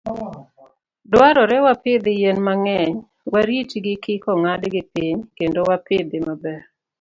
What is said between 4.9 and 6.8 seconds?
piny, kendo wapidhi maber.